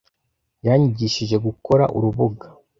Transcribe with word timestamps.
Yanyigishije 0.65 1.35
gukora 1.45 1.83
urubuga. 1.97 2.47